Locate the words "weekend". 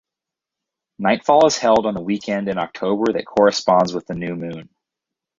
2.01-2.49